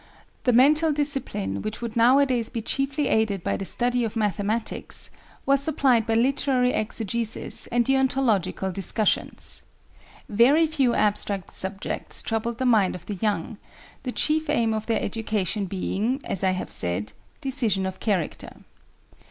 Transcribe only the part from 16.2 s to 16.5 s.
as I